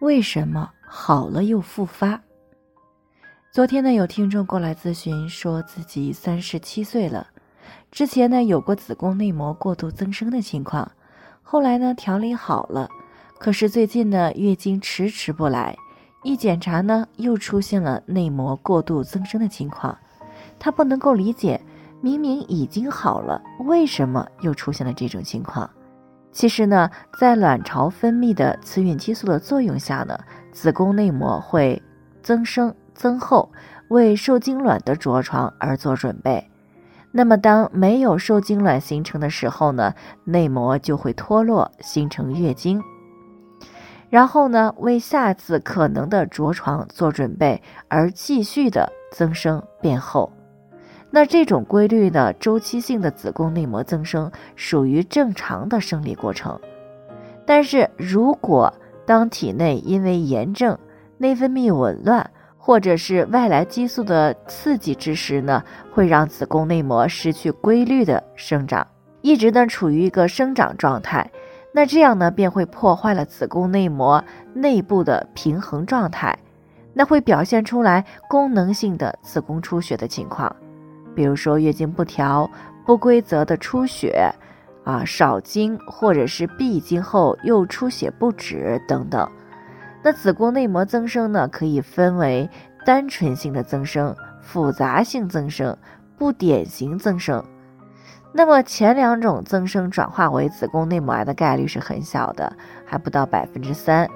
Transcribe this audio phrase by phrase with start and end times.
[0.00, 2.20] 为什么好了又复发？
[3.50, 7.26] 昨天呢，有听众过来咨询，说自己三十七岁了，
[7.90, 10.88] 之前呢有过子宫内膜过度增生的情况，
[11.42, 12.88] 后来呢调理好了，
[13.40, 15.76] 可是最近呢月经迟迟不来，
[16.22, 19.98] 一检查呢又出现了内膜过度增生的情况，
[20.60, 21.60] 她不能够理解。
[22.00, 25.68] 明明已经好了，为什么又出现了这种情况？
[26.38, 26.88] 其实呢，
[27.18, 30.16] 在卵巢分泌的雌孕激素的作用下呢，
[30.52, 31.82] 子宫内膜会
[32.22, 33.50] 增生增厚，
[33.88, 36.48] 为受精卵的着床而做准备。
[37.10, 42.80] 那么，当没有受精卵形成的时候呢，内膜就会脱落，形成月经，
[44.08, 50.32] 然后呢，为下次可能的着床做准备，而继续的增生变厚。
[51.10, 56.60] 那这种规律的周期性的子宫内膜增生属于正常的生理过程，
[57.46, 58.72] 但是如果
[59.06, 60.78] 当体内因为炎症、
[61.16, 68.86] 内分泌紊乱或者是外来激素的刺激之时呢，会让子宫内膜失去规律的生长，
[69.22, 71.30] 一直呢处于一个生长状态，
[71.72, 74.22] 那这样呢便会破坏了子宫内膜
[74.52, 76.38] 内部的平衡状态，
[76.92, 80.54] 那会表现出来功能性的子宫出血的情况。
[81.18, 82.48] 比如说月经不调、
[82.86, 84.32] 不规则的出血，
[84.84, 89.28] 啊少经或者是闭经后又出血不止等等。
[90.00, 92.48] 那子宫内膜增生呢，可以分为
[92.86, 95.76] 单纯性的增生、复杂性增生、
[96.16, 97.44] 不典型增生。
[98.32, 104.08] 那么前两种增生转化为子宫内膜癌的概率是很小的，还不到百分之三，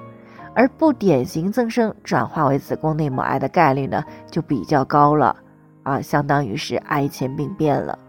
[0.55, 5.35] 而不典型增生转化为子宫内膜癌的概率呢，就比较高了。
[5.83, 7.99] 啊，相当于是癌前病变了，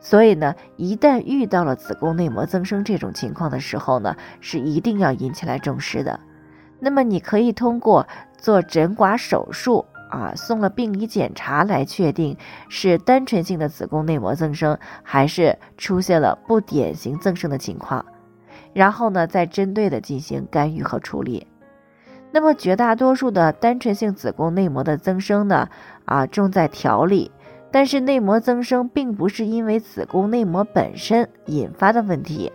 [0.00, 6.18] 所以呢，一旦遇到了子宫内膜增生这种情况的时候呢，是一定要引起来重视的。
[6.80, 8.06] 那么你可以通过
[8.36, 12.36] 做诊刮手术啊，送了病理检查来确定
[12.68, 18.04] 是单纯性的子宫内膜增生，还是出现了不典型增生的情况，
[18.72, 21.46] 然后呢，再针对的进行干预和处理。
[22.34, 25.68] 那么绝大多数的单纯性子宫内膜的增生呢，
[26.04, 27.30] 啊重在调理，
[27.70, 32.52] 但是内膜增生并不是因为子宫内膜本身引发的问题，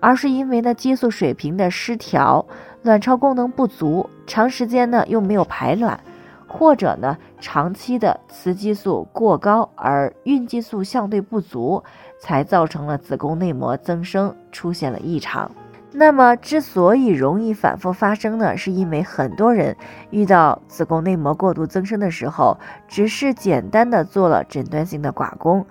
[0.00, 2.46] 而是因为呢激素水平的失调，
[2.80, 6.00] 卵巢功能不足，长时间呢又没有排卵，
[6.46, 11.84] 或者呢长期的雌激素过高而孕激素相对不足，
[12.18, 15.50] 才造成了子宫内膜增生出现了异常。
[15.90, 19.74] 那么，之所以容易反复发生呢，是因为很多人
[20.10, 25.66] 遇到子宫内膜过度增生的时候，只是简单的做了诊断性的刮宫，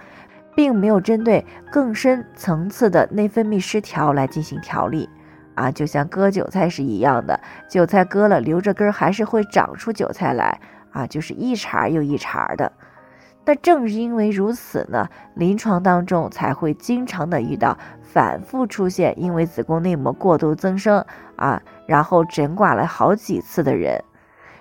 [0.55, 5.07] 并没有针对更深层次的内分泌失调来进行调理。
[5.53, 7.39] 啊，就像割韭菜是一样的，
[7.69, 10.59] 韭菜割了留着根还是会长出韭菜来
[10.91, 12.71] 啊，就是一茬又一茬的。
[13.47, 21.05] 那正是因为如此呢，临床当中才会经常的遇到反复出现因为子宫内膜过度增生
[21.37, 24.03] 啊，然后诊刮了好几次的人。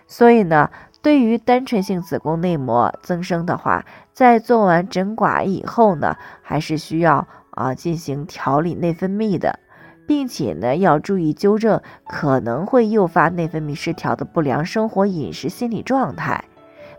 [0.06, 0.70] 所以呢，
[1.02, 9.58] 对于单纯性子宫内膜增生的话，在做完诊刮以后呢，还是需要啊进行调理内分泌的，
[10.06, 16.44] 并且呢要注意纠正可能会诱发内分泌失调的不良生活、饮食、心理状态。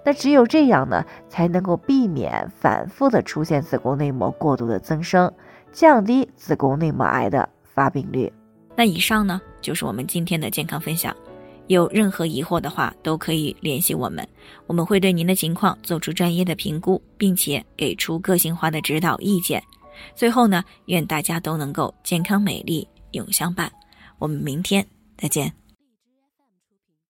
[0.07, 5.29] 那只有这样呢，才能够避免反复的出现子宫内膜过度的增生，
[5.73, 8.31] 降低子宫内膜癌的发病率。
[8.73, 11.13] 那以上呢，就是我们今天的健康分享。
[11.67, 14.25] 有任何疑惑的话，都可以联系我们，
[14.65, 19.61] 我们会对您的情况做出专业的评估，并且给出个性化的指导意见。
[20.15, 23.69] 最后呢，愿大家都能够健康美丽永相伴。
[24.19, 24.87] 我们明天
[25.17, 25.66] 再见。